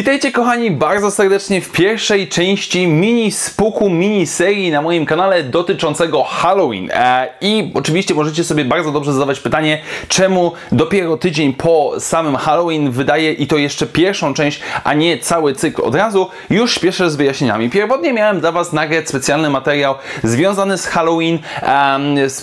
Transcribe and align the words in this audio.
Witajcie 0.00 0.32
kochani 0.32 0.70
bardzo 0.70 1.10
serdecznie 1.10 1.60
w 1.60 1.72
pierwszej 1.72 2.28
części 2.28 2.86
mini 2.86 3.32
spuku, 3.32 3.90
mini 3.90 4.26
serii 4.26 4.70
na 4.70 4.82
moim 4.82 5.06
kanale 5.06 5.42
dotyczącego 5.42 6.22
Halloween. 6.22 6.90
E, 6.92 7.28
I 7.40 7.70
oczywiście 7.74 8.14
możecie 8.14 8.44
sobie 8.44 8.64
bardzo 8.64 8.92
dobrze 8.92 9.12
zadawać 9.12 9.40
pytanie, 9.40 9.80
czemu 10.08 10.52
dopiero 10.72 11.16
tydzień 11.16 11.52
po 11.52 11.92
samym 11.98 12.36
Halloween 12.36 12.90
wydaje 12.90 13.32
i 13.32 13.46
to 13.46 13.56
jeszcze 13.56 13.86
pierwszą 13.86 14.34
część, 14.34 14.60
a 14.84 14.94
nie 14.94 15.18
cały 15.18 15.54
cykl 15.54 15.82
od 15.82 15.94
razu. 15.94 16.28
Już 16.50 16.74
śpieszę 16.74 17.10
z 17.10 17.16
wyjaśnieniami. 17.16 17.70
Pierwotnie 17.70 18.12
miałem 18.12 18.40
dla 18.40 18.52
Was 18.52 18.72
nagrać 18.72 19.08
specjalny 19.08 19.50
materiał 19.50 19.94
związany 20.24 20.78
z 20.78 20.86
Halloween, 20.86 21.38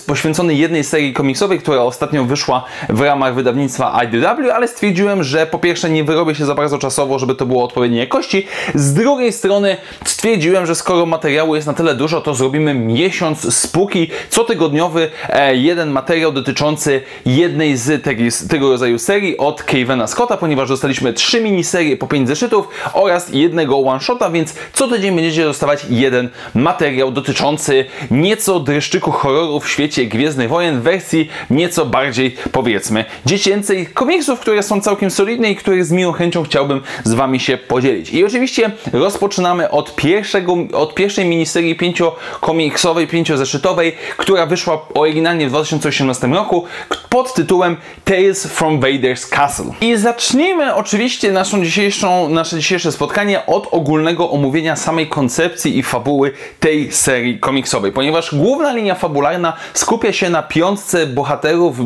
poświęcony 0.06 0.54
jednej 0.54 0.84
serii 0.84 1.12
komiksowej, 1.12 1.58
która 1.58 1.82
ostatnio 1.82 2.24
wyszła 2.24 2.64
w 2.88 3.00
ramach 3.00 3.34
wydawnictwa 3.34 4.02
IDW, 4.04 4.52
ale 4.54 4.68
stwierdziłem, 4.68 5.22
że 5.22 5.46
po 5.46 5.58
pierwsze 5.58 5.90
nie 5.90 6.04
wyrobię 6.04 6.34
się 6.34 6.46
za 6.46 6.54
bardzo 6.54 6.78
czasowo, 6.78 7.18
żeby 7.18 7.34
to 7.34 7.47
było 7.48 7.64
odpowiedniej 7.64 8.00
jakości. 8.00 8.46
Z 8.74 8.94
drugiej 8.94 9.32
strony 9.32 9.76
stwierdziłem, 10.04 10.66
że 10.66 10.74
skoro 10.74 11.06
materiału 11.06 11.54
jest 11.54 11.66
na 11.66 11.74
tyle 11.74 11.94
dużo, 11.94 12.20
to 12.20 12.34
zrobimy 12.34 12.74
miesiąc 12.74 13.54
spóki, 13.54 14.10
cotygodniowy 14.30 15.10
e, 15.28 15.56
jeden 15.56 15.90
materiał 15.90 16.32
dotyczący 16.32 17.00
jednej 17.26 17.76
z 17.76 18.48
tego 18.48 18.68
rodzaju 18.68 18.98
serii 18.98 19.38
od 19.38 19.62
Kevena 19.62 20.06
Scotta, 20.06 20.36
ponieważ 20.36 20.68
dostaliśmy 20.68 21.12
trzy 21.12 21.40
miniserie 21.40 21.96
po 21.96 22.06
5 22.06 22.28
zeszytów 22.28 22.68
oraz 22.92 23.32
jednego 23.32 23.78
one-shota, 23.78 24.30
więc 24.30 24.54
co 24.72 24.88
tydzień 24.88 25.14
będziecie 25.14 25.44
dostawać 25.44 25.86
jeden 25.90 26.28
materiał 26.54 27.10
dotyczący 27.10 27.84
nieco 28.10 28.60
dreszczyku 28.60 29.10
horroru 29.10 29.60
w 29.60 29.68
świecie 29.68 30.06
Gwiezdnych 30.06 30.48
Wojen 30.48 30.80
w 30.80 30.82
wersji 30.82 31.28
nieco 31.50 31.86
bardziej, 31.86 32.36
powiedzmy, 32.52 33.04
dziecięcej 33.26 33.86
komiksów, 33.86 34.40
które 34.40 34.62
są 34.62 34.80
całkiem 34.80 35.10
solidne 35.10 35.50
i 35.50 35.56
które 35.56 35.84
z 35.84 35.92
miłą 35.92 36.12
chęcią 36.12 36.42
chciałbym 36.42 36.80
z 37.04 37.14
Wami 37.14 37.27
Wami 37.28 37.40
się 37.40 37.56
podzielić. 37.56 38.10
I 38.10 38.24
oczywiście 38.24 38.70
rozpoczynamy 38.92 39.70
od, 39.70 39.94
pierwszego, 39.96 40.56
od 40.72 40.94
pierwszej 40.94 41.24
miniserii 41.24 41.76
pięciokomiksowej, 41.76 43.06
pięciozeszytowej, 43.06 43.96
która 44.16 44.46
wyszła 44.46 44.86
oryginalnie 44.94 45.46
w 45.46 45.50
2018 45.50 46.26
roku 46.26 46.64
pod 47.08 47.34
tytułem 47.34 47.76
Tales 48.04 48.46
from 48.46 48.80
Vader's 48.80 49.30
Castle. 49.30 49.64
I 49.80 49.96
zacznijmy 49.96 50.74
oczywiście 50.74 51.32
naszą 51.32 51.64
dzisiejszą, 51.64 52.28
nasze 52.28 52.56
dzisiejsze 52.56 52.92
spotkanie 52.92 53.46
od 53.46 53.68
ogólnego 53.70 54.30
omówienia 54.30 54.76
samej 54.76 55.08
koncepcji 55.08 55.78
i 55.78 55.82
fabuły 55.82 56.32
tej 56.60 56.92
serii 56.92 57.38
komiksowej, 57.38 57.92
ponieważ 57.92 58.34
główna 58.34 58.72
linia 58.72 58.94
fabularna 58.94 59.52
skupia 59.74 60.12
się 60.12 60.30
na 60.30 60.42
piątce 60.42 61.06
bohaterów, 61.06 61.76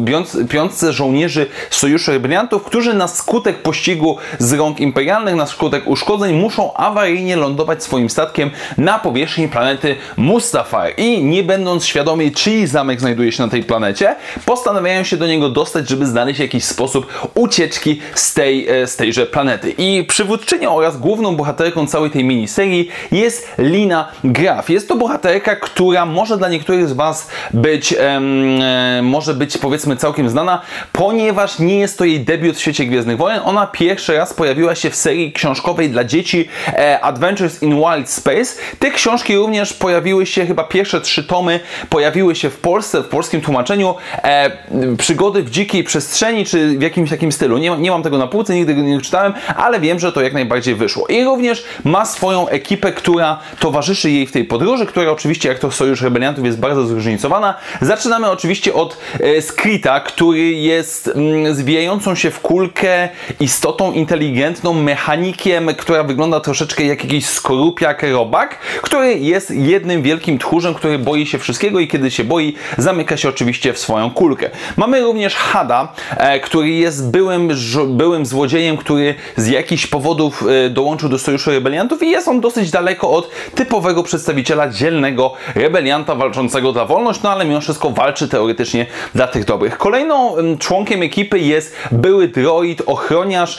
piątce 0.50 0.92
żołnierzy 0.92 1.46
Sojuszu 1.70 2.10
Rebeliantów, 2.10 2.62
którzy 2.64 2.94
na 2.94 3.08
skutek 3.08 3.58
pościgu 3.58 4.16
z 4.38 4.52
rąk 4.52 4.80
imperialnych, 4.80 5.31
na 5.36 5.46
skutek 5.46 5.86
uszkodzeń 5.86 6.36
muszą 6.36 6.74
awaryjnie 6.74 7.36
lądować 7.36 7.82
swoim 7.82 8.10
statkiem 8.10 8.50
na 8.78 8.98
powierzchni 8.98 9.48
planety 9.48 9.96
Mustafar 10.16 10.92
i 10.96 11.24
nie 11.24 11.42
będąc 11.42 11.84
świadomi, 11.84 12.32
czyj 12.32 12.66
zamek 12.66 13.00
znajduje 13.00 13.32
się 13.32 13.42
na 13.42 13.48
tej 13.48 13.64
planecie, 13.64 14.16
postanawiają 14.46 15.04
się 15.04 15.16
do 15.16 15.26
niego 15.26 15.48
dostać, 15.48 15.88
żeby 15.88 16.06
znaleźć 16.06 16.40
jakiś 16.40 16.64
sposób 16.64 17.30
ucieczki 17.34 18.00
z, 18.14 18.34
tej, 18.34 18.68
e, 18.68 18.86
z 18.86 18.96
tejże 18.96 19.26
planety. 19.26 19.74
I 19.78 20.04
przywódczynią 20.04 20.76
oraz 20.76 20.96
główną 20.96 21.36
bohaterką 21.36 21.86
całej 21.86 22.10
tej 22.10 22.24
miniserii 22.24 22.88
jest 23.12 23.48
Lina 23.58 24.08
Graf. 24.24 24.70
Jest 24.70 24.88
to 24.88 24.96
bohaterka, 24.96 25.56
która 25.56 26.06
może 26.06 26.38
dla 26.38 26.48
niektórych 26.48 26.88
z 26.88 26.92
Was 26.92 27.28
być, 27.50 27.94
em, 27.98 28.62
e, 28.62 29.00
może 29.02 29.34
być 29.34 29.58
powiedzmy 29.58 29.96
całkiem 29.96 30.28
znana, 30.28 30.60
ponieważ 30.92 31.58
nie 31.58 31.78
jest 31.78 31.98
to 31.98 32.04
jej 32.04 32.20
debiut 32.20 32.56
w 32.56 32.60
świecie 32.60 32.86
Gwiezdnych 32.86 33.16
Wojen. 33.16 33.40
Ona 33.44 33.66
pierwszy 33.66 34.16
raz 34.16 34.34
pojawiła 34.34 34.74
się 34.74 34.90
w 34.90 34.96
serii 34.96 35.21
książkowej 35.30 35.90
dla 35.90 36.04
dzieci 36.04 36.48
e, 36.66 37.00
Adventures 37.00 37.62
in 37.62 37.76
Wild 37.76 38.10
Space. 38.10 38.54
Te 38.78 38.90
książki 38.90 39.36
również 39.36 39.72
pojawiły 39.72 40.26
się, 40.26 40.46
chyba 40.46 40.64
pierwsze 40.64 41.00
trzy 41.00 41.24
tomy 41.24 41.60
pojawiły 41.90 42.36
się 42.36 42.50
w 42.50 42.56
Polsce, 42.56 43.02
w 43.02 43.08
polskim 43.08 43.40
tłumaczeniu 43.40 43.94
e, 44.24 44.50
Przygody 44.98 45.42
w 45.42 45.50
dzikiej 45.50 45.84
przestrzeni, 45.84 46.44
czy 46.44 46.78
w 46.78 46.82
jakimś 46.82 47.10
takim 47.10 47.32
stylu. 47.32 47.58
Nie, 47.58 47.70
nie 47.78 47.90
mam 47.90 48.02
tego 48.02 48.18
na 48.18 48.26
półce, 48.26 48.54
nigdy 48.54 48.74
go 48.74 48.82
nie 48.82 49.00
czytałem, 49.00 49.34
ale 49.56 49.80
wiem, 49.80 49.98
że 49.98 50.12
to 50.12 50.20
jak 50.20 50.32
najbardziej 50.32 50.74
wyszło. 50.74 51.06
I 51.06 51.24
również 51.24 51.64
ma 51.84 52.06
swoją 52.06 52.48
ekipę, 52.48 52.92
która 52.92 53.38
towarzyszy 53.58 54.10
jej 54.10 54.26
w 54.26 54.32
tej 54.32 54.44
podróży, 54.44 54.86
która 54.86 55.10
oczywiście, 55.10 55.48
jak 55.48 55.58
to 55.58 55.70
Sojusz 55.70 56.02
Rebeliantów, 56.02 56.44
jest 56.44 56.58
bardzo 56.58 56.86
zróżnicowana. 56.86 57.54
Zaczynamy 57.80 58.30
oczywiście 58.30 58.74
od 58.74 58.98
e, 59.20 59.42
Skrita, 59.42 60.00
który 60.00 60.52
jest 60.52 61.08
mm, 61.08 61.54
zwijającą 61.54 62.14
się 62.14 62.30
w 62.30 62.40
kulkę 62.40 63.08
istotą 63.40 63.92
inteligentną, 63.92 64.74
mechaniczną, 64.74 65.11
mechanikiem, 65.16 65.68
która 65.78 66.04
wygląda 66.04 66.40
troszeczkę 66.40 66.84
jak 66.84 67.04
jakiś 67.04 67.26
skorupiak 67.26 68.02
robak, 68.12 68.58
który 68.82 69.14
jest 69.14 69.50
jednym 69.50 70.02
wielkim 70.02 70.38
tchórzem, 70.38 70.74
który 70.74 70.98
boi 70.98 71.26
się 71.26 71.38
wszystkiego 71.38 71.80
i 71.80 71.88
kiedy 71.88 72.10
się 72.10 72.24
boi, 72.24 72.54
zamyka 72.78 73.16
się 73.16 73.28
oczywiście 73.28 73.72
w 73.72 73.78
swoją 73.78 74.10
kulkę. 74.10 74.50
Mamy 74.76 75.00
również 75.00 75.34
Hada, 75.34 75.92
e, 76.16 76.40
który 76.40 76.68
jest 76.68 77.10
byłym, 77.10 77.50
byłym 77.86 78.26
złodziejem, 78.26 78.76
który 78.76 79.14
z 79.36 79.46
jakichś 79.46 79.86
powodów 79.86 80.44
e, 80.66 80.70
dołączył 80.70 81.08
do 81.08 81.18
Sojuszu 81.18 81.50
Rebeliantów 81.50 82.02
i 82.02 82.10
jest 82.10 82.28
on 82.28 82.40
dosyć 82.40 82.70
daleko 82.70 83.10
od 83.10 83.30
typowego 83.54 84.02
przedstawiciela 84.02 84.68
dzielnego 84.68 85.32
rebelianta 85.54 86.14
walczącego 86.14 86.72
dla 86.72 86.84
wolność, 86.84 87.22
no 87.22 87.32
ale 87.32 87.44
mimo 87.44 87.60
wszystko 87.60 87.90
walczy 87.90 88.28
teoretycznie 88.28 88.86
dla 89.14 89.26
tych 89.26 89.44
dobrych. 89.44 89.78
Kolejną 89.78 90.36
członkiem 90.58 91.02
ekipy 91.02 91.38
jest 91.38 91.76
były 91.90 92.28
droid, 92.28 92.82
ochroniarz, 92.86 93.58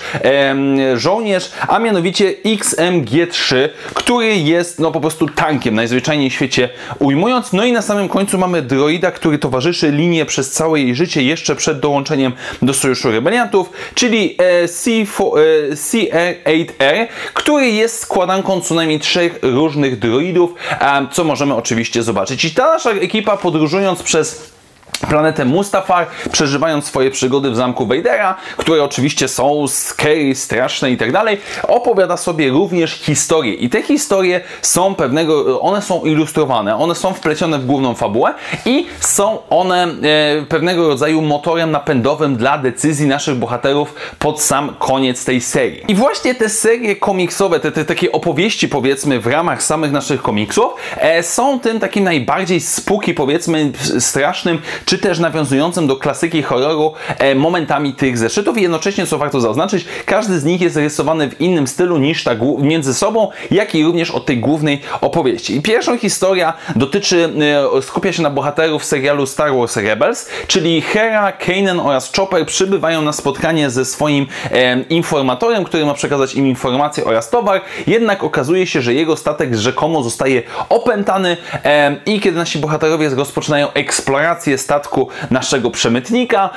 żołnierz, 0.96 1.43
a 1.68 1.80
mianowicie 1.80 2.34
XMG3, 2.46 3.70
który 3.94 4.36
jest 4.36 4.80
no 4.80 4.92
po 4.92 5.02
prostu 5.02 5.28
tankiem, 5.28 5.76
najzwyczajniej 5.76 6.30
w 6.30 6.34
świecie 6.34 6.70
ujmując. 7.00 7.54
No 7.54 7.66
i 7.66 7.72
na 7.72 7.81
samym 7.81 8.09
końcu 8.09 8.38
mamy 8.38 8.62
droida, 8.62 9.12
który 9.12 9.38
towarzyszy 9.38 9.92
linię 9.92 10.26
przez 10.26 10.52
całe 10.52 10.80
jej 10.80 10.96
życie, 10.96 11.24
jeszcze 11.24 11.56
przed 11.56 11.80
dołączeniem 11.80 12.34
do 12.62 12.74
Sojuszu 12.74 13.12
Rebeliantów, 13.12 13.70
czyli 13.96 14.36
e, 14.38 14.66
C8R, 15.74 17.08
który 17.34 17.70
jest 17.70 18.00
składanką 18.00 18.62
co 18.62 18.76
najmniej 18.76 19.00
trzech 19.00 19.40
różnych 19.42 20.00
droidów, 20.00 20.53
co 21.12 21.24
możemy 21.24 21.56
oczywiście 21.56 22.03
zobaczyć. 22.03 22.46
I 22.46 22.52
ta 22.52 22.68
nasza 22.68 22.92
ekipa 22.92 23.38
podróżując 23.38 24.03
przez 24.03 24.53
planetę 25.09 25.46
Mustafar, 25.46 26.08
przeżywając 26.31 26.86
swoje 26.86 27.12
przygody 27.12 27.52
w 27.52 27.56
zamku 27.56 27.88
Vadera, 27.88 28.36
które 28.58 28.84
oczywiście 28.84 29.28
są 29.28 29.68
scary, 29.68 30.36
straszne 30.36 30.92
i 30.92 30.98
tak 30.98 31.12
dalej, 31.12 31.38
opowiada 31.68 32.18
sobie 32.18 32.50
również 32.50 32.92
historie. 32.92 33.53
I 33.53 33.70
te 33.70 33.82
historie 33.82 34.42
są 34.62 34.96
pewnego, 34.96 35.62
one 35.62 35.82
są 35.82 36.02
ilustrowane, 36.02 36.78
one 36.78 36.96
są 36.96 37.14
wplecione 37.14 37.59
w 37.59 37.66
główną 37.66 37.96
fabułę 37.96 38.34
i 38.66 38.86
są 39.00 39.38
one 39.50 39.84
e, 39.84 40.46
pewnego 40.50 40.88
rodzaju 40.88 41.22
motorem 41.22 41.72
napędowym 41.72 42.36
dla 42.36 42.58
decyzji 42.58 43.08
naszych 43.08 43.36
bohaterów 43.36 43.96
pod 44.20 44.42
sam 44.42 44.76
koniec 44.80 45.26
tej 45.26 45.42
serii. 45.42 45.84
I 45.88 45.96
właśnie 45.96 46.36
te 46.36 46.50
serie 46.50 46.96
komiksowe, 46.96 47.59
te, 47.59 47.72
te 47.72 47.86
takie 47.86 48.12
opowieści 48.12 48.68
powiedzmy 48.68 49.20
w 49.20 49.28
ramach 49.28 49.64
samych 49.64 49.92
naszych 49.92 50.22
komiksów 50.22 50.74
e, 50.98 51.24
są 51.24 51.59
tym 51.59 51.80
takim 51.80 52.03
najbardziej 52.03 52.62
spuki 52.62 53.14
powiedzmy 53.14 53.72
strasznym 54.00 54.62
czy 54.86 54.98
też 54.98 55.20
nawiązującym 55.20 55.88
do 55.88 55.96
klasyki 55.96 56.44
horroru 56.44 56.94
e, 57.08 57.36
momentami 57.36 57.94
tych 57.94 58.18
zeszytów 58.18 58.58
i 58.58 58.62
jednocześnie, 58.62 59.06
co 59.06 59.18
warto 59.18 59.42
zaznaczyć, 59.42 59.86
każdy 60.06 60.40
z 60.40 60.46
nich 60.46 60.62
jest 60.62 60.76
rysowany 60.76 61.30
w 61.30 61.42
innym 61.42 61.68
stylu 61.68 61.98
niż 61.98 62.24
ta 62.24 62.32
między 62.58 62.94
sobą, 62.94 63.30
jak 63.52 63.76
i 63.76 63.84
również 63.84 64.12
od 64.12 64.26
tej 64.26 64.38
głównej 64.38 64.82
opowieści. 65.02 65.56
I 65.56 65.62
pierwszą 65.62 65.98
historia 65.98 66.54
dotyczy, 66.76 67.30
e, 67.78 67.82
skupia 67.82 68.14
się 68.14 68.22
na 68.24 68.30
bohaterów 68.30 68.85
serialu 68.85 69.26
Star 69.26 69.56
Wars 69.56 69.78
Rebels, 69.78 70.30
czyli 70.47 70.82
Hera, 70.82 71.32
Kanan 71.32 71.79
oraz 71.79 72.12
Chopper 72.16 72.46
przybywają 72.46 73.02
na 73.02 73.14
spotkanie 73.14 73.70
ze 73.70 73.86
swoim 73.86 74.28
e, 74.52 74.82
informatorem, 74.82 75.64
który 75.64 75.86
ma 75.86 75.94
przekazać 75.94 76.36
im 76.36 76.47
informacje 76.47 77.06
oraz 77.06 77.29
towar, 77.29 77.62
jednak 77.88 78.24
okazuje 78.24 78.68
się, 78.68 78.82
że 78.82 78.94
jego 78.94 79.18
statek 79.18 79.56
rzekomo 79.56 80.03
zostaje 80.03 80.44
opętany 80.70 81.38
e, 81.66 81.96
i 82.06 82.20
kiedy 82.20 82.38
nasi 82.38 82.59
bohaterowie 82.59 83.09
rozpoczynają 83.09 83.74
eksplorację 83.74 84.58
statku, 84.58 84.72
statku 84.73 85.08
naszego 85.31 85.72
przemytnika. 85.72 86.49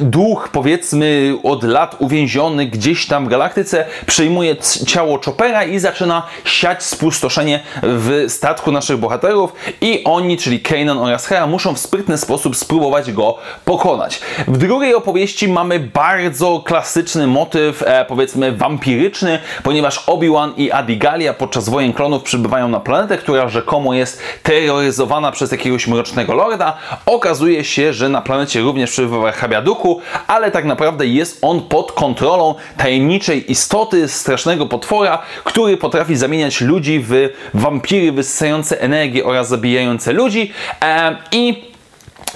Duch, 0.00 0.48
powiedzmy, 0.52 1.36
od 1.42 1.64
lat 1.64 1.96
uwięziony 1.98 2.66
gdzieś 2.66 3.06
tam 3.06 3.24
w 3.24 3.28
galaktyce, 3.28 3.84
przejmuje 4.06 4.56
ciało 4.86 5.20
Chopera 5.24 5.64
i 5.64 5.78
zaczyna 5.78 6.22
siać 6.44 6.82
spustoszenie 6.82 7.60
w 7.82 8.24
statku 8.28 8.72
naszych 8.72 8.96
bohaterów 8.96 9.52
i 9.80 10.04
oni, 10.04 10.36
czyli 10.36 10.60
Kanan 10.60 10.98
oraz 10.98 11.26
Hera, 11.26 11.46
muszą 11.46 11.74
w 11.74 11.78
sprytny 11.78 12.18
sposób 12.18 12.56
spróbować 12.56 13.12
go 13.12 13.38
pokonać. 13.64 14.20
W 14.48 14.58
drugiej 14.58 14.94
opowieści 14.94 15.48
mamy 15.48 15.80
bardzo 15.80 16.62
klasyczny 16.66 17.26
motyw, 17.26 17.82
e, 17.86 18.04
powiedzmy 18.04 18.52
wampiryczny, 18.52 19.38
ponieważ 19.62 19.98
Obi-Wan 20.06 20.52
i 20.56 20.70
Adigalia 20.70 21.34
podczas 21.34 21.68
wojen 21.68 21.92
klonów 21.92 22.22
przybywają 22.22 22.68
na 22.68 22.80
planetę, 22.80 23.18
która 23.18 23.48
rzekomo 23.48 23.94
jest 23.94 24.22
terroryzowana 24.42 25.32
przez 25.32 25.52
jakiegoś 25.52 25.86
mrocznego 25.86 26.34
lorda. 26.34 26.76
Okazuje 27.12 27.64
się, 27.64 27.92
że 27.92 28.08
na 28.08 28.20
planecie 28.20 28.60
również 28.60 28.90
przybywa 28.90 29.32
Habiaduku, 29.32 30.00
ale 30.26 30.50
tak 30.50 30.64
naprawdę 30.64 31.06
jest 31.06 31.38
on 31.42 31.60
pod 31.60 31.92
kontrolą 31.92 32.54
tajemniczej 32.76 33.50
istoty, 33.52 34.08
strasznego 34.08 34.66
potwora, 34.66 35.22
który 35.44 35.76
potrafi 35.76 36.16
zamieniać 36.16 36.60
ludzi 36.60 37.04
w 37.08 37.28
wampiry 37.54 38.12
wysysające 38.12 38.80
energię 38.80 39.24
oraz 39.24 39.48
zabijające 39.48 40.12
ludzi. 40.12 40.52
E, 40.82 41.16
I 41.32 41.71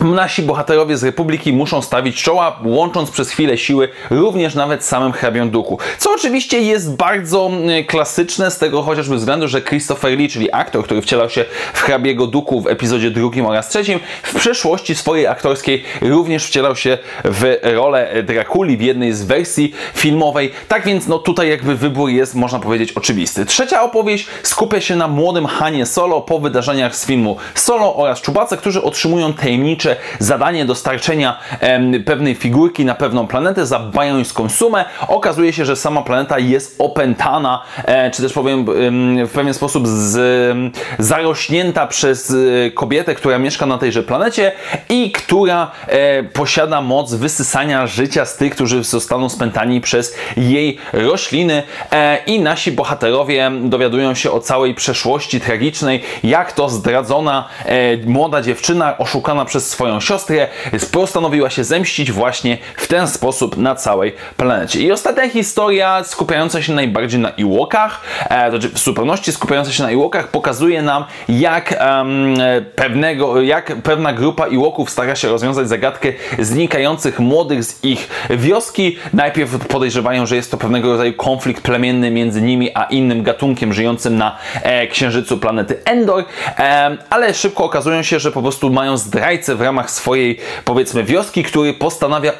Nasi 0.00 0.42
bohaterowie 0.42 0.96
z 0.96 1.04
Republiki 1.04 1.52
muszą 1.52 1.82
stawić 1.82 2.22
czoła, 2.22 2.60
łącząc 2.64 3.10
przez 3.10 3.30
chwilę 3.30 3.58
siły 3.58 3.88
również 4.10 4.54
nawet 4.54 4.84
samym 4.84 5.12
hrabią 5.12 5.50
duchu. 5.50 5.78
Co 5.98 6.12
oczywiście 6.12 6.60
jest 6.60 6.96
bardzo 6.96 7.46
mm, 7.46 7.84
klasyczne 7.84 8.50
z 8.50 8.58
tego 8.58 8.82
chociażby 8.82 9.16
względu, 9.16 9.48
że 9.48 9.62
Christopher 9.62 10.18
Lee, 10.18 10.28
czyli 10.28 10.52
aktor, 10.52 10.84
który 10.84 11.02
wcielał 11.02 11.30
się 11.30 11.44
w 11.74 11.80
hrabiego 11.80 12.26
duchu 12.26 12.60
w 12.60 12.66
epizodzie 12.66 13.10
drugim 13.10 13.46
oraz 13.46 13.68
trzecim, 13.68 14.00
w 14.22 14.34
przeszłości 14.34 14.94
swojej 14.94 15.26
aktorskiej 15.26 15.84
również 16.00 16.46
wcielał 16.46 16.76
się 16.76 16.98
w 17.24 17.58
rolę 17.62 18.22
Drakuli 18.22 18.76
w 18.76 18.80
jednej 18.80 19.12
z 19.12 19.24
wersji 19.24 19.74
filmowej. 19.94 20.52
Tak 20.68 20.84
więc 20.84 21.06
no 21.06 21.18
tutaj 21.18 21.48
jakby 21.48 21.76
wybór 21.76 22.10
jest, 22.10 22.34
można 22.34 22.58
powiedzieć, 22.58 22.92
oczywisty. 22.92 23.46
Trzecia 23.46 23.82
opowieść 23.82 24.26
skupia 24.42 24.80
się 24.80 24.96
na 24.96 25.08
młodym 25.08 25.46
Hanie 25.46 25.86
Solo 25.86 26.20
po 26.20 26.38
wydarzeniach 26.38 26.96
z 26.96 27.06
filmu 27.06 27.36
Solo 27.54 27.96
oraz 27.96 28.20
Czubace, 28.20 28.56
którzy 28.56 28.82
otrzymują 28.82 29.32
tajemnicze 29.86 29.96
zadanie 30.18 30.64
dostarczenia 30.64 31.38
pewnej 32.06 32.34
figurki 32.34 32.84
na 32.84 32.94
pewną 32.94 33.26
planetę 33.26 33.66
za 33.66 33.78
bajońską 33.78 34.48
sumę. 34.48 34.84
Okazuje 35.08 35.52
się, 35.52 35.64
że 35.64 35.76
sama 35.76 36.02
planeta 36.02 36.38
jest 36.38 36.76
opętana, 36.78 37.62
e, 37.84 38.10
czy 38.10 38.22
też 38.22 38.32
powiem 38.32 38.58
em, 38.58 39.26
w 39.26 39.32
pewien 39.32 39.54
sposób 39.54 39.88
z, 39.88 40.16
zarośnięta 40.98 41.86
przez 41.86 42.30
e, 42.66 42.70
kobietę, 42.70 43.14
która 43.14 43.38
mieszka 43.38 43.66
na 43.66 43.78
tejże 43.78 44.02
planecie 44.02 44.52
i 44.88 45.12
która 45.12 45.70
e, 45.86 46.22
posiada 46.22 46.80
moc 46.80 47.14
wysysania 47.14 47.86
życia 47.86 48.24
z 48.24 48.36
tych, 48.36 48.54
którzy 48.54 48.84
zostaną 48.84 49.28
spętani 49.28 49.80
przez 49.80 50.16
jej 50.36 50.78
rośliny 50.92 51.62
i 52.26 52.40
nasi 52.40 52.72
bohaterowie 52.72 53.50
dowiadują 53.62 54.14
się 54.14 54.30
o 54.30 54.40
całej 54.40 54.74
przeszłości 54.74 55.40
tragicznej, 55.40 56.02
jak 56.24 56.52
to 56.52 56.68
zdradzona 56.68 57.48
młoda 58.06 58.42
dziewczyna 58.42 58.98
oszukana 58.98 59.44
przez 59.44 59.68
swoją 59.76 60.00
siostrę, 60.00 60.48
postanowiła 60.92 61.50
się 61.50 61.64
zemścić 61.64 62.12
właśnie 62.12 62.58
w 62.76 62.88
ten 62.88 63.08
sposób 63.08 63.56
na 63.56 63.74
całej 63.74 64.14
planecie. 64.36 64.80
I 64.80 64.92
ostatnia 64.92 65.28
historia, 65.28 66.04
skupiająca 66.04 66.62
się 66.62 66.72
najbardziej 66.72 67.20
na 67.20 67.30
Iłokach, 67.30 68.00
e, 68.30 68.50
znaczy 68.50 68.68
w 68.68 68.78
zupełności 68.78 69.32
skupiająca 69.32 69.72
się 69.72 69.82
na 69.82 69.90
Iłokach, 69.90 70.28
pokazuje 70.28 70.82
nam, 70.82 71.04
jak 71.28 71.74
um, 71.80 72.36
pewnego, 72.76 73.40
jak 73.40 73.82
pewna 73.82 74.12
grupa 74.12 74.46
Iłoków 74.46 74.90
stara 74.90 75.16
się 75.16 75.28
rozwiązać 75.28 75.68
zagadkę 75.68 76.12
znikających 76.38 77.20
młodych 77.20 77.64
z 77.64 77.84
ich 77.84 78.08
wioski. 78.30 78.98
Najpierw 79.12 79.66
podejrzewają, 79.66 80.26
że 80.26 80.36
jest 80.36 80.50
to 80.50 80.56
pewnego 80.56 80.92
rodzaju 80.92 81.12
konflikt 81.12 81.62
plemienny 81.62 82.10
między 82.10 82.42
nimi 82.42 82.70
a 82.74 82.84
innym 82.84 83.22
gatunkiem 83.22 83.72
żyjącym 83.72 84.16
na 84.16 84.36
e, 84.62 84.86
księżycu 84.86 85.38
planety 85.38 85.84
Endor, 85.84 86.24
e, 86.58 86.96
ale 87.10 87.34
szybko 87.34 87.64
okazują 87.64 88.02
się, 88.02 88.18
że 88.20 88.32
po 88.32 88.42
prostu 88.42 88.70
mają 88.70 88.96
zdrajcę 88.96 89.54
w 89.54 89.65
ramach 89.66 89.90
swojej, 89.90 90.38
powiedzmy, 90.64 91.04
wioski, 91.04 91.44
który 91.44 91.74
postanawia 91.74 92.32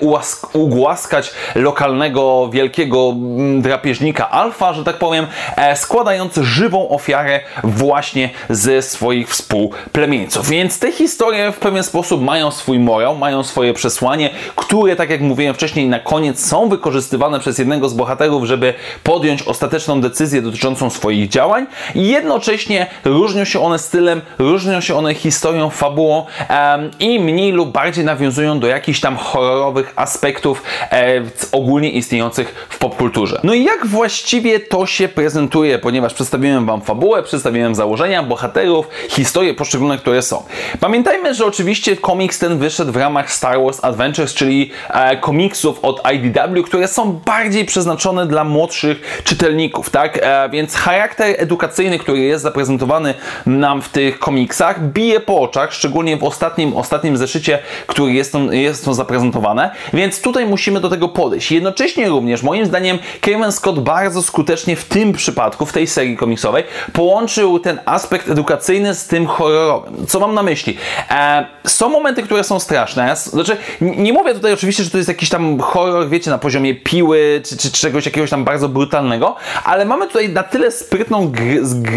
ugłaskać 0.53 1.31
lokalnego, 1.55 2.49
wielkiego 2.53 3.13
mm, 3.13 3.63
drapieżnika 3.63 4.31
alfa, 4.31 4.73
że 4.73 4.85
tak 4.85 4.99
powiem, 4.99 5.27
e, 5.57 5.77
składający 5.77 6.45
żywą 6.45 6.89
ofiarę 6.89 7.41
właśnie 7.65 8.31
ze 8.51 8.83
swoich 8.83 9.29
współplemieńców. 9.29 10.49
Więc 10.49 10.79
te 10.79 10.93
historie 10.93 11.53
w 11.53 11.59
pewien 11.59 11.83
sposób 11.83 12.23
mają 12.23 12.51
swój 12.51 12.79
morał, 12.79 13.17
mają 13.17 13.43
swoje 13.45 13.75
przesłanie, 13.75 14.31
które, 14.57 14.97
tak 14.97 15.11
jak 15.11 15.21
mówiłem 15.21 15.55
wcześniej, 15.55 15.89
na 15.89 16.01
koniec 16.01 16.47
są 16.47 16.69
wykorzystywane 16.69 17.41
przez 17.41 17.59
jednego 17.59 17.89
z 17.89 17.95
bohaterów, 17.95 18.45
żeby 18.45 18.75
podjąć 19.03 19.43
ostateczną 19.43 20.01
decyzję 20.01 20.43
dotyczącą 20.43 20.91
swoich 20.91 21.29
działań 21.29 21.67
i 21.95 22.09
jednocześnie 22.09 22.87
różnią 23.05 23.45
się 23.45 23.61
one 23.61 23.79
stylem, 23.79 24.23
różnią 24.39 24.81
się 24.81 24.95
one 24.95 25.15
historią, 25.15 25.71
fabułą 25.71 26.17
um, 26.19 26.91
mniej 27.21 27.53
lub 27.53 27.73
bardziej 27.73 28.05
nawiązują 28.05 28.61
do 28.61 28.67
jakichś 28.67 29.01
tam 29.01 29.17
horrorowych 29.17 29.93
aspektów 29.97 30.63
e, 30.93 31.23
ogólnie 31.53 31.91
istniejących 31.91 32.67
w 32.69 32.79
popkulturze. 32.79 33.41
No 33.45 33.55
i 33.55 33.65
jak 33.65 33.87
właściwie 33.87 34.61
to 34.61 34.87
się 34.87 35.09
prezentuje, 35.09 35.79
ponieważ 35.79 36.15
przedstawiłem 36.15 36.67
Wam 36.67 36.81
fabułę, 36.83 37.23
przedstawiłem 37.23 37.75
założenia, 37.75 38.23
bohaterów, 38.23 38.89
historie 39.09 39.55
poszczególne, 39.55 39.99
które 39.99 40.23
są. 40.23 40.43
Pamiętajmy, 40.81 41.35
że 41.35 41.47
oczywiście 41.47 41.97
komiks 41.97 42.39
ten 42.39 42.59
wyszedł 42.59 42.93
w 42.93 42.97
ramach 42.97 43.33
Star 43.33 43.63
Wars 43.63 43.85
Adventures, 43.85 44.35
czyli 44.35 44.71
e, 44.91 45.17
komiksów 45.17 45.79
od 45.83 46.03
IDW, 46.13 46.63
które 46.63 46.89
są 46.89 47.13
bardziej 47.13 47.65
przeznaczone 47.65 48.27
dla 48.27 48.45
młodszych 48.45 49.21
czytelników, 49.25 49.91
tak? 49.91 50.19
E, 50.23 50.49
więc 50.49 50.75
charakter 50.75 51.35
edukacyjny, 51.39 51.99
który 51.99 52.19
jest 52.19 52.43
zaprezentowany 52.43 53.15
nam 53.47 53.83
w 53.83 53.89
tych 53.89 54.19
komiksach, 54.19 54.83
bije 54.83 55.21
po 55.21 55.41
oczach, 55.41 55.73
szczególnie 55.73 56.17
w 56.17 56.25
ostatnim, 56.25 56.77
ostatnim 56.77 57.06
ostatnim 57.07 57.17
zeszycie, 57.17 57.59
który 57.87 58.13
jest 58.13 58.33
to, 58.33 58.53
jest 58.53 58.85
to 58.85 58.95
zaprezentowane, 58.95 59.71
więc 59.93 60.21
tutaj 60.21 60.47
musimy 60.47 60.81
do 60.81 60.89
tego 60.89 61.09
podejść. 61.09 61.53
Jednocześnie 61.53 62.09
również, 62.09 62.43
moim 62.43 62.67
zdaniem, 62.67 62.99
Kevin 63.21 63.53
Scott 63.53 63.81
bardzo 63.81 64.23
skutecznie 64.23 64.77
w 64.77 64.85
tym 64.85 65.13
przypadku, 65.13 65.67
w 65.67 65.73
tej 65.73 65.87
serii 65.87 66.17
komiksowej, 66.17 66.65
połączył 66.93 67.59
ten 67.59 67.81
aspekt 67.85 68.29
edukacyjny 68.29 68.95
z 68.95 69.07
tym 69.07 69.27
horrorowym. 69.27 70.07
Co 70.07 70.21
mam 70.21 70.35
na 70.35 70.43
myśli? 70.43 70.77
E, 71.11 71.47
są 71.67 71.89
momenty, 71.89 72.23
które 72.23 72.45
są 72.45 72.61
straszne. 72.61 73.17
Znaczy, 73.17 73.57
nie 73.81 74.13
mówię 74.13 74.35
tutaj 74.35 74.53
oczywiście, 74.53 74.85
że 74.85 74.91
to 74.91 74.97
jest 74.97 75.09
jakiś 75.09 75.29
tam 75.29 75.61
horror, 75.61 76.09
wiecie, 76.09 76.31
na 76.31 76.39
poziomie 76.39 76.75
piły, 76.75 77.43
czy, 77.45 77.57
czy 77.57 77.73
czegoś 77.73 78.07
jakiegoś 78.07 78.31
tam 78.31 78.45
bardzo 78.45 78.69
brutalnego, 78.69 79.37
ale 79.65 79.85
mamy 79.85 80.07
tutaj 80.07 80.29
na 80.29 80.43
tyle 80.43 80.71
sprytną 80.71 81.33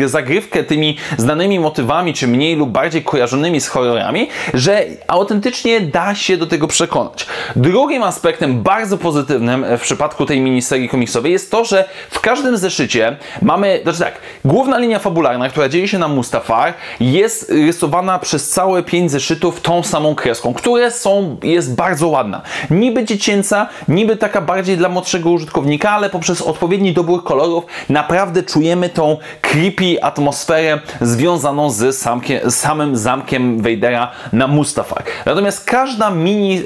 zagrywkę 0.06 0.64
tymi 0.64 0.98
znanymi 1.18 1.60
motywami, 1.60 2.14
czy 2.14 2.28
mniej 2.28 2.56
lub 2.56 2.70
bardziej 2.70 3.04
kojarzonymi 3.04 3.62
z 3.62 3.68
horrorami, 3.68 4.28
że 4.54 4.86
autentycznie 5.08 5.82
da 5.82 6.16
się 6.16 6.38
do 6.38 6.48
tego 6.48 6.68
przekonać. 6.68 7.26
Drugim 7.56 8.04
aspektem 8.04 8.64
bardzo 8.64 8.98
pozytywnym 8.98 9.66
w 9.78 9.82
przypadku 9.82 10.26
tej 10.26 10.42
miniserii 10.42 10.90
komiksowej 10.90 11.32
jest 11.32 11.52
to, 11.52 11.66
że 11.66 11.86
w 12.10 12.20
każdym 12.20 12.58
zeszycie 12.58 13.18
mamy, 13.42 13.80
znaczy 13.84 14.00
tak, 14.00 14.14
główna 14.46 14.78
linia 14.80 15.00
fabularna, 15.00 15.50
która 15.50 15.70
dzieje 15.70 15.88
się 15.88 16.00
na 16.00 16.08
Mustafar, 16.08 16.74
jest 17.00 17.50
rysowana 17.50 18.20
przez 18.20 18.50
całe 18.50 18.84
pięć 18.84 19.12
zeszytów 19.12 19.62
tą 19.62 19.84
samą 19.84 20.16
kreską, 20.16 20.54
które 20.54 20.92
są, 20.92 21.38
jest 21.44 21.76
bardzo 21.76 22.08
ładna. 22.08 22.42
Niby 22.70 23.06
dziecięca, 23.06 23.68
niby 23.88 24.18
taka 24.18 24.42
bardziej 24.42 24.78
dla 24.78 24.90
młodszego 24.90 25.30
użytkownika, 25.30 25.92
ale 25.92 26.10
poprzez 26.10 26.42
odpowiedni 26.42 26.94
dobór 26.94 27.24
kolorów 27.24 27.64
naprawdę 27.90 28.44
czujemy 28.44 28.90
tą 28.90 29.18
creepy 29.42 30.04
atmosferę 30.04 30.80
związaną 31.02 31.70
z 31.70 31.98
samkiem, 31.98 32.52
samym 32.52 32.98
zamkiem 32.98 33.62
Vadera 33.62 34.12
na 34.34 34.48
Mustafar. 34.48 34.79
Natomiast 35.26 35.66
każda 35.66 36.10
mini 36.10 36.62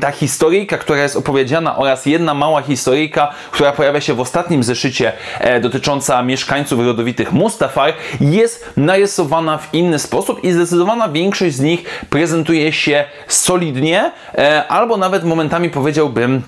ta 0.00 0.10
historyjka, 0.10 0.78
która 0.78 1.02
jest 1.02 1.16
opowiedziana 1.16 1.76
oraz 1.76 2.06
jedna 2.06 2.34
mała 2.34 2.62
historyjka, 2.62 3.30
która 3.50 3.72
pojawia 3.72 4.00
się 4.00 4.14
w 4.14 4.20
ostatnim 4.20 4.62
zeszycie 4.62 5.12
e, 5.40 5.60
dotycząca 5.60 6.22
mieszkańców 6.22 6.86
rodowitych 6.86 7.32
Mustafar, 7.32 7.92
jest 8.20 8.72
narysowana 8.76 9.58
w 9.58 9.74
inny 9.74 9.98
sposób 9.98 10.44
i 10.44 10.52
zdecydowana 10.52 11.08
większość 11.08 11.54
z 11.54 11.60
nich 11.60 12.04
prezentuje 12.10 12.72
się 12.72 13.04
solidnie, 13.28 14.12
e, 14.34 14.64
albo 14.68 14.96
nawet 14.96 15.24
momentami 15.24 15.70
powiedziałbym 15.70 16.42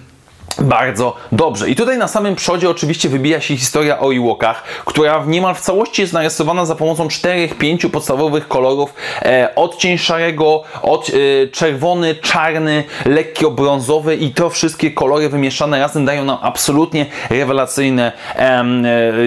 bardzo 0.58 1.16
dobrze. 1.32 1.70
I 1.70 1.76
tutaj 1.76 1.98
na 1.98 2.08
samym 2.08 2.34
przodzie 2.34 2.70
oczywiście 2.70 3.08
wybija 3.08 3.40
się 3.40 3.56
historia 3.56 4.00
o 4.00 4.14
Ewokach, 4.14 4.62
która 4.84 5.24
niemal 5.26 5.54
w 5.54 5.60
całości 5.60 6.02
jest 6.02 6.14
narysowana 6.14 6.64
za 6.64 6.74
pomocą 6.74 7.08
czterech, 7.08 7.58
pięciu 7.58 7.90
podstawowych 7.90 8.48
kolorów. 8.48 8.94
E, 9.22 9.48
odcień 9.56 9.98
szarego, 9.98 10.62
od, 10.82 11.08
e, 11.08 11.48
czerwony, 11.48 12.14
czarny, 12.14 12.84
lekko 13.06 13.50
brązowy 13.50 14.16
i 14.16 14.30
to 14.30 14.50
wszystkie 14.50 14.90
kolory 14.90 15.28
wymieszane 15.28 15.80
razem 15.80 16.04
dają 16.04 16.24
nam 16.24 16.38
absolutnie 16.42 17.06
rewelacyjne 17.30 18.12
e, 18.36 18.64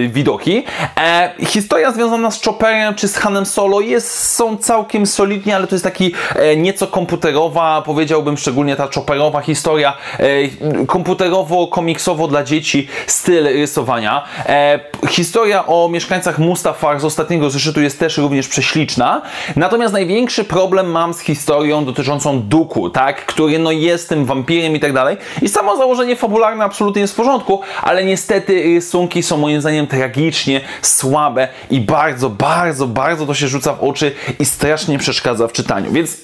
widoki. 0.08 0.64
E, 0.96 1.30
historia 1.46 1.92
związana 1.92 2.30
z 2.30 2.44
Chopperem 2.44 2.94
czy 2.94 3.08
z 3.08 3.16
Hanem 3.16 3.46
Solo 3.46 3.80
jest, 3.80 4.34
są 4.34 4.56
całkiem 4.56 5.06
solidnie, 5.06 5.56
ale 5.56 5.66
to 5.66 5.74
jest 5.74 5.84
taki 5.84 6.12
e, 6.36 6.56
nieco 6.56 6.86
komputerowa, 6.86 7.82
powiedziałbym 7.86 8.36
szczególnie 8.36 8.76
ta 8.76 8.88
Chopperowa 8.94 9.40
historia. 9.40 9.96
E, 10.18 10.86
komputer 10.86 11.13
komputerowo, 11.14 11.66
komiksowo 11.66 12.28
dla 12.28 12.44
dzieci 12.44 12.88
styl 13.06 13.44
rysowania. 13.44 14.24
E, 14.46 14.80
historia 15.08 15.66
o 15.66 15.88
mieszkańcach 15.88 16.38
Mustafar 16.38 17.00
z 17.00 17.04
ostatniego 17.04 17.50
zeszytu 17.50 17.80
jest 17.80 17.98
też 17.98 18.18
również 18.18 18.48
prześliczna. 18.48 19.22
Natomiast 19.56 19.92
największy 19.92 20.44
problem 20.44 20.90
mam 20.90 21.14
z 21.14 21.20
historią 21.20 21.84
dotyczącą 21.84 22.42
Duku, 22.42 22.90
tak, 22.90 23.26
który 23.26 23.58
no 23.58 23.70
jest 23.70 24.08
tym 24.08 24.24
wampirem 24.24 24.76
i 24.76 24.80
tak 24.80 24.92
dalej. 24.92 25.16
I 25.42 25.48
samo 25.48 25.76
założenie 25.76 26.16
fabularne 26.16 26.64
absolutnie 26.64 27.02
jest 27.02 27.14
w 27.14 27.16
porządku, 27.16 27.60
ale 27.82 28.04
niestety 28.04 28.62
rysunki 28.62 29.22
są 29.22 29.36
moim 29.36 29.60
zdaniem 29.60 29.86
tragicznie 29.86 30.60
słabe 30.82 31.48
i 31.70 31.80
bardzo, 31.80 32.30
bardzo, 32.30 32.86
bardzo 32.86 33.26
to 33.26 33.34
się 33.34 33.48
rzuca 33.48 33.74
w 33.74 33.82
oczy 33.82 34.12
i 34.38 34.44
strasznie 34.44 34.98
przeszkadza 34.98 35.48
w 35.48 35.52
czytaniu. 35.52 35.92
Więc 35.92 36.16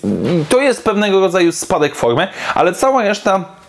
to 0.49 0.61
jest 0.61 0.85
pewnego 0.85 1.21
rodzaju 1.21 1.53
spadek 1.53 1.95
formy, 1.95 2.29
ale 2.55 2.73
cała 2.73 3.03
reszta 3.03 3.61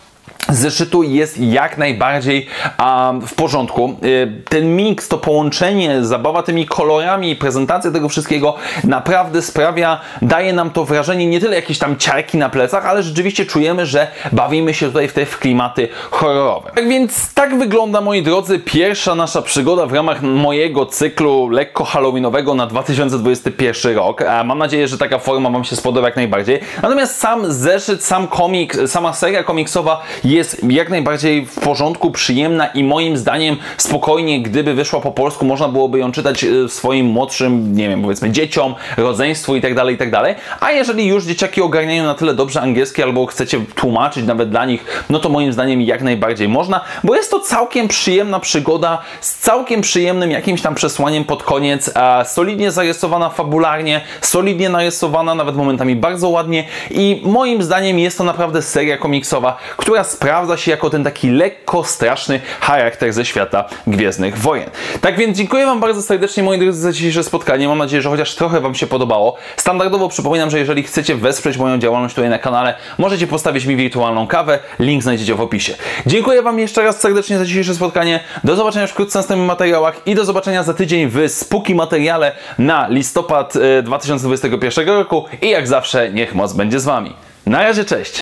zeszytu 0.49 1.03
jest 1.03 1.37
jak 1.37 1.77
najbardziej 1.77 2.47
um, 2.79 3.21
w 3.27 3.33
porządku. 3.33 3.97
Y, 4.03 4.43
ten 4.49 4.75
miks, 4.75 5.07
to 5.07 5.17
połączenie, 5.17 6.05
zabawa 6.05 6.43
tymi 6.43 6.65
kolorami, 6.65 7.35
prezentacja 7.35 7.91
tego 7.91 8.09
wszystkiego 8.09 8.55
naprawdę 8.83 9.41
sprawia, 9.41 9.99
daje 10.21 10.53
nam 10.53 10.69
to 10.69 10.85
wrażenie 10.85 11.27
nie 11.27 11.39
tyle 11.39 11.55
jakieś 11.55 11.79
tam 11.79 11.97
ciarki 11.97 12.37
na 12.37 12.49
plecach, 12.49 12.85
ale 12.85 13.03
rzeczywiście 13.03 13.45
czujemy, 13.45 13.85
że 13.85 14.07
bawimy 14.31 14.73
się 14.73 14.87
tutaj 14.87 15.07
w 15.07 15.13
te 15.13 15.25
w 15.25 15.39
klimaty 15.39 15.87
horrorowe. 16.11 16.71
Tak 16.75 16.87
więc 16.87 17.33
tak 17.33 17.59
wygląda, 17.59 18.01
moi 18.01 18.23
drodzy, 18.23 18.59
pierwsza 18.59 19.15
nasza 19.15 19.41
przygoda 19.41 19.85
w 19.85 19.93
ramach 19.93 20.21
mojego 20.21 20.85
cyklu 20.85 21.49
lekko 21.49 21.83
halloweenowego 21.83 22.55
na 22.55 22.67
2021 22.67 23.95
rok. 23.95 24.23
Mam 24.45 24.57
nadzieję, 24.57 24.87
że 24.87 24.97
taka 24.97 25.19
forma 25.19 25.49
Wam 25.49 25.63
się 25.63 25.75
spodoba 25.75 26.07
jak 26.07 26.15
najbardziej. 26.15 26.59
Natomiast 26.81 27.19
sam 27.19 27.51
zeszyt, 27.53 28.03
sam 28.03 28.27
komik, 28.27 28.75
sama 28.87 29.13
seria 29.13 29.43
komiksowa 29.43 30.01
jest 30.31 30.61
jak 30.69 30.89
najbardziej 30.89 31.45
w 31.45 31.59
porządku, 31.59 32.11
przyjemna 32.11 32.67
i 32.67 32.83
moim 32.83 33.17
zdaniem 33.17 33.57
spokojnie, 33.77 34.41
gdyby 34.41 34.73
wyszła 34.73 35.01
po 35.01 35.11
polsku, 35.11 35.45
można 35.45 35.67
byłoby 35.67 35.99
ją 35.99 36.11
czytać 36.11 36.43
e, 36.43 36.69
swoim 36.69 37.05
młodszym, 37.05 37.75
nie 37.75 37.89
wiem, 37.89 38.01
powiedzmy 38.01 38.31
dzieciom, 38.31 38.75
rodzeństwu 38.97 39.55
i 39.55 39.61
tak 39.61 39.75
dalej, 39.75 39.95
i 39.95 39.97
tak. 39.97 40.11
A 40.59 40.71
jeżeli 40.71 41.07
już 41.07 41.23
dzieciaki 41.23 41.61
ogarniają 41.61 42.03
na 42.03 42.13
tyle 42.13 42.33
dobrze 42.33 42.61
angielski 42.61 43.03
albo 43.03 43.25
chcecie 43.25 43.59
tłumaczyć 43.75 44.25
nawet 44.25 44.49
dla 44.49 44.65
nich, 44.65 45.05
no 45.09 45.19
to 45.19 45.29
moim 45.29 45.53
zdaniem 45.53 45.81
jak 45.81 46.01
najbardziej 46.01 46.49
można, 46.49 46.81
bo 47.03 47.15
jest 47.15 47.31
to 47.31 47.39
całkiem 47.39 47.87
przyjemna 47.87 48.39
przygoda 48.39 49.01
z 49.21 49.39
całkiem 49.39 49.81
przyjemnym 49.81 50.31
jakimś 50.31 50.61
tam 50.61 50.75
przesłaniem 50.75 51.23
pod 51.23 51.43
koniec, 51.43 51.93
solidnie 52.25 52.71
zarysowana 52.71 53.29
fabularnie, 53.29 54.01
solidnie 54.21 54.69
narysowana, 54.69 55.35
nawet 55.35 55.55
momentami 55.55 55.95
bardzo 55.95 56.29
ładnie 56.29 56.67
i 56.91 57.21
moim 57.25 57.63
zdaniem 57.63 57.99
jest 57.99 58.17
to 58.17 58.23
naprawdę 58.23 58.61
seria 58.61 58.97
komiksowa, 58.97 59.57
która 59.77 60.03
sprawdza 60.21 60.57
się 60.57 60.71
jako 60.71 60.89
ten 60.89 61.03
taki 61.03 61.29
lekko 61.29 61.83
straszny 61.83 62.41
charakter 62.59 63.13
ze 63.13 63.25
świata 63.25 63.65
Gwiezdnych 63.87 64.37
Wojen. 64.37 64.69
Tak 65.01 65.17
więc 65.17 65.37
dziękuję 65.37 65.65
Wam 65.65 65.79
bardzo 65.79 66.01
serdecznie 66.01 66.43
moi 66.43 66.59
drodzy 66.59 66.81
za 66.81 66.91
dzisiejsze 66.91 67.23
spotkanie. 67.23 67.67
Mam 67.67 67.77
nadzieję, 67.77 68.01
że 68.01 68.09
chociaż 68.09 68.35
trochę 68.35 68.61
Wam 68.61 68.75
się 68.75 68.87
podobało. 68.87 69.37
Standardowo 69.57 70.09
przypominam, 70.09 70.49
że 70.49 70.59
jeżeli 70.59 70.83
chcecie 70.83 71.15
wesprzeć 71.15 71.57
moją 71.57 71.77
działalność 71.77 72.15
tutaj 72.15 72.29
na 72.29 72.39
kanale, 72.39 72.73
możecie 72.97 73.27
postawić 73.27 73.65
mi 73.65 73.75
wirtualną 73.75 74.27
kawę. 74.27 74.59
Link 74.79 75.03
znajdziecie 75.03 75.35
w 75.35 75.41
opisie. 75.41 75.73
Dziękuję 76.05 76.41
Wam 76.41 76.59
jeszcze 76.59 76.83
raz 76.83 76.99
serdecznie 76.99 77.37
za 77.37 77.45
dzisiejsze 77.45 77.75
spotkanie. 77.75 78.19
Do 78.43 78.55
zobaczenia 78.55 78.87
wkrótce 78.87 79.11
w 79.11 79.15
następnych 79.15 79.47
materiałach 79.47 80.01
i 80.05 80.15
do 80.15 80.25
zobaczenia 80.25 80.63
za 80.63 80.73
tydzień 80.73 81.09
w 81.09 81.29
Spooky 81.29 81.75
materiale 81.75 82.31
na 82.59 82.87
listopad 82.87 83.53
2021 83.83 84.89
e, 84.89 84.91
roku 84.91 85.25
i 85.41 85.49
jak 85.49 85.67
zawsze 85.67 86.11
niech 86.11 86.35
moc 86.35 86.53
będzie 86.53 86.79
z 86.79 86.85
Wami. 86.85 87.13
Na 87.45 87.63
razie, 87.63 87.85
cześć! 87.85 88.20